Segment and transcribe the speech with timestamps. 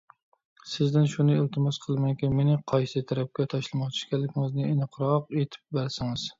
[0.69, 6.29] سىزدىن شۇنى ئىلتىماس قىلىمەنكى، مېنى قايسى تەرەپكە تاشلىماقچى ئىكەنلىكىڭىزنى ئېنىقراق ئېيتىپ بەرسىڭىز.